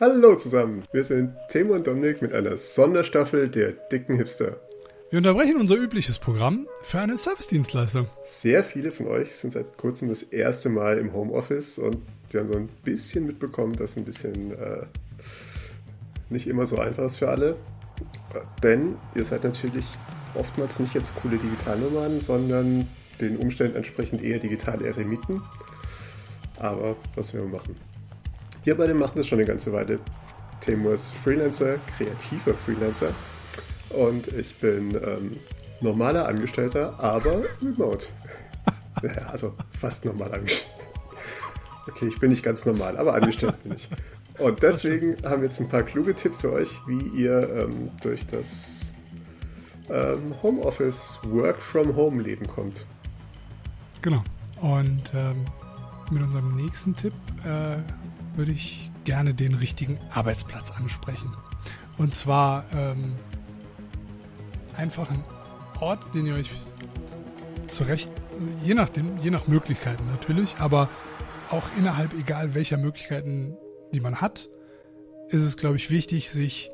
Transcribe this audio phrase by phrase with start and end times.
[0.00, 4.58] Hallo zusammen, wir sind Timo und Dominik mit einer Sonderstaffel der dicken Hipster.
[5.10, 8.06] Wir unterbrechen unser übliches Programm für eine Servicedienstleistung.
[8.24, 11.98] Sehr viele von euch sind seit kurzem das erste Mal im Homeoffice und
[12.30, 14.86] wir haben so ein bisschen mitbekommen, dass ein bisschen äh,
[16.30, 17.56] nicht immer so einfach ist für alle.
[18.62, 19.84] Denn ihr seid natürlich
[20.34, 22.88] oftmals nicht jetzt coole Digitalnummern, sondern
[23.20, 25.42] den Umständen entsprechend eher digitale Eremiten.
[26.58, 27.89] Aber was wir machen.
[28.64, 29.98] Wir beide machen das schon eine ganze Weile.
[30.60, 33.12] Timo ist Freelancer, kreativer Freelancer.
[33.90, 35.32] Und ich bin ähm,
[35.80, 38.06] normaler Angestellter, aber remote.
[39.02, 40.70] ja, also fast normal angestellt.
[41.88, 43.88] Okay, ich bin nicht ganz normal, aber angestellt bin ich.
[44.38, 48.26] Und deswegen haben wir jetzt ein paar kluge Tipps für euch, wie ihr ähm, durch
[48.26, 48.92] das
[49.88, 52.86] ähm, Homeoffice Work from Home Leben kommt.
[54.02, 54.22] Genau.
[54.60, 55.44] Und ähm,
[56.10, 57.12] mit unserem nächsten Tipp
[57.44, 57.76] äh,
[58.36, 61.34] würde ich gerne den richtigen Arbeitsplatz ansprechen.
[61.98, 63.16] Und zwar ähm,
[64.76, 65.24] einfach einen
[65.80, 66.50] Ort, den ihr euch
[67.66, 68.10] zurecht,
[68.62, 70.88] je nach, dem, je nach Möglichkeiten natürlich, aber
[71.50, 73.56] auch innerhalb egal welcher Möglichkeiten,
[73.92, 74.48] die man hat,
[75.28, 76.70] ist es, glaube ich, wichtig, sich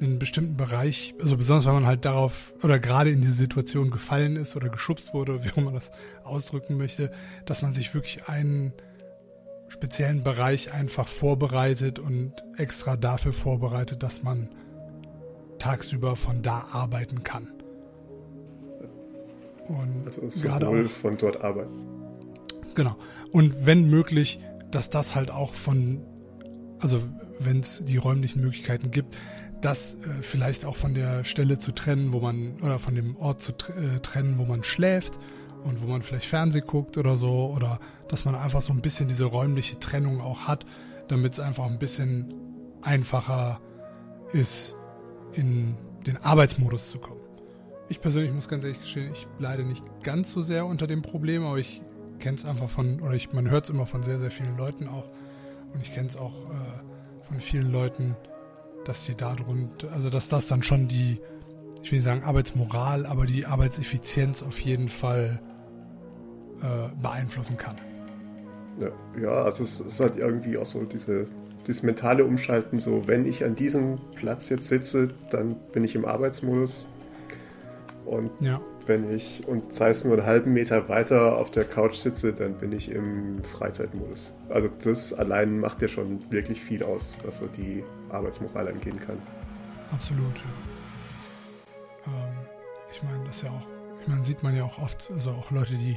[0.00, 4.36] einen bestimmten Bereich, also besonders wenn man halt darauf oder gerade in diese Situation gefallen
[4.36, 5.90] ist oder geschubst wurde, wie man das
[6.22, 7.10] ausdrücken möchte,
[7.46, 8.72] dass man sich wirklich einen
[9.68, 14.48] speziellen Bereich einfach vorbereitet und extra dafür vorbereitet, dass man
[15.58, 17.48] tagsüber von da arbeiten kann.
[19.68, 21.86] Und also gerade auch, von dort arbeiten.
[22.74, 22.96] Genau.
[23.32, 26.00] Und wenn möglich, dass das halt auch von,
[26.80, 27.02] also
[27.38, 29.16] wenn es die räumlichen Möglichkeiten gibt,
[29.60, 33.42] das äh, vielleicht auch von der Stelle zu trennen, wo man, oder von dem Ort
[33.42, 35.18] zu äh, trennen, wo man schläft
[35.68, 39.08] und wo man vielleicht Fernseh guckt oder so, oder dass man einfach so ein bisschen
[39.08, 40.64] diese räumliche Trennung auch hat,
[41.08, 42.34] damit es einfach ein bisschen
[42.82, 43.60] einfacher
[44.32, 44.76] ist,
[45.32, 47.20] in den Arbeitsmodus zu kommen.
[47.88, 51.44] Ich persönlich muss ganz ehrlich gestehen, ich leide nicht ganz so sehr unter dem Problem,
[51.44, 51.82] aber ich
[52.18, 54.88] kenne es einfach von, oder ich, man hört es immer von sehr, sehr vielen Leuten
[54.88, 55.08] auch.
[55.72, 58.16] Und ich kenne es auch äh, von vielen Leuten,
[58.84, 61.20] dass sie darunter, also dass das dann schon die,
[61.82, 65.40] ich will nicht sagen Arbeitsmoral, aber die Arbeitseffizienz auf jeden Fall
[66.62, 67.76] äh, beeinflussen kann.
[69.20, 71.26] Ja, also es ist halt irgendwie auch so diese,
[71.66, 76.04] dieses mentale Umschalten, so wenn ich an diesem Platz jetzt sitze, dann bin ich im
[76.04, 76.86] Arbeitsmodus.
[78.04, 78.60] Und ja.
[78.86, 82.54] wenn ich, und sei es nur einen halben Meter weiter auf der Couch sitze, dann
[82.54, 84.32] bin ich im Freizeitmodus.
[84.48, 89.18] Also das allein macht ja schon wirklich viel aus, was so die Arbeitsmoral angehen kann.
[89.90, 92.12] Absolut, ja.
[92.12, 92.32] Ähm,
[92.92, 93.66] ich meine, das ja auch,
[94.00, 95.96] ich meine, sieht man ja auch oft, also auch Leute, die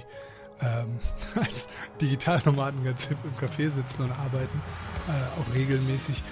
[0.61, 0.99] ähm,
[1.35, 1.67] als
[1.99, 4.61] Digitalnomaden ganz im Café sitzen und arbeiten,
[5.07, 6.23] äh, auch regelmäßig,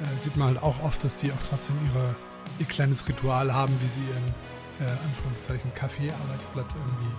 [0.00, 2.14] äh, sieht man halt auch oft, dass die auch trotzdem ihre,
[2.58, 7.12] ihr kleines Ritual haben, wie sie ihren äh, Anführungszeichen Kaffee-Arbeitsplatz irgendwie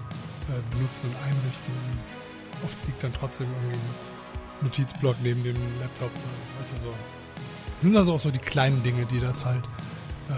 [0.53, 1.73] äh, benutzen und einrichten.
[1.73, 3.95] Und oft liegt dann trotzdem irgendwie ein
[4.61, 6.11] Notizblock neben dem Laptop.
[6.59, 6.93] Weißt du, so.
[7.75, 9.65] Das sind also auch so die kleinen Dinge, die das halt,
[10.29, 10.33] äh,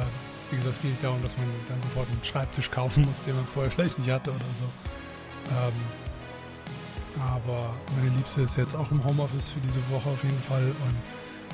[0.50, 3.36] wie gesagt, es geht nicht darum, dass man dann sofort einen Schreibtisch kaufen muss, den
[3.36, 4.66] man vorher vielleicht nicht hatte oder so.
[5.50, 5.74] Ähm,
[7.20, 10.96] aber meine Liebste ist jetzt auch im Homeoffice für diese Woche auf jeden Fall und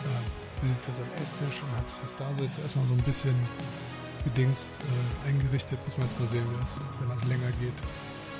[0.06, 2.94] äh, sie sitzt jetzt am Esstisch und hat sich das da so jetzt erstmal so
[2.94, 3.36] ein bisschen
[4.24, 5.80] gedingst äh, eingerichtet.
[5.86, 7.78] Muss man jetzt mal sehen, wie das, wenn das länger geht,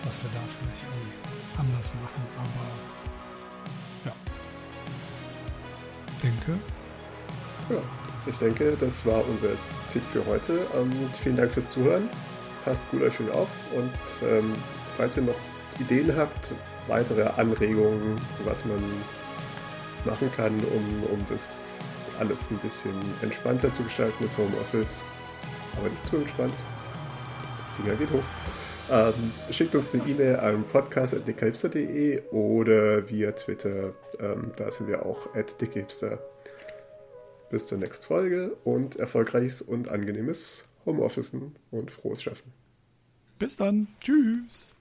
[0.04, 1.16] was wir da vielleicht irgendwie
[1.58, 2.24] anders machen.
[2.38, 2.66] Aber
[4.06, 4.14] ja.
[6.22, 6.60] Denke.
[7.70, 7.82] Ja,
[8.26, 9.56] ich denke, das war unser
[9.92, 10.68] Tipp für heute.
[10.76, 10.92] Ähm,
[11.22, 12.10] vielen Dank fürs Zuhören.
[12.64, 14.52] Passt gut euch schön auf und ähm,
[14.98, 15.36] falls ihr noch
[15.80, 16.52] Ideen habt,
[16.88, 18.16] weitere Anregungen,
[18.46, 18.82] was man
[20.06, 21.80] machen kann, um, um das
[22.20, 25.04] alles ein bisschen entspannter zu gestalten, das Homeoffice.
[25.78, 26.54] Aber nicht zu entspannt.
[27.76, 28.24] Finger geht hoch.
[28.90, 33.94] Ähm, schickt uns eine E-Mail an podcast.dickehipster.de oder via Twitter.
[34.20, 36.20] Ähm, da sind wir auch at dickehipster.
[37.50, 42.54] Bis zur nächsten Folge und erfolgreiches und angenehmes Homeofficen und frohes Schaffen.
[43.40, 43.88] Bis dann.
[44.02, 44.72] Tschüss.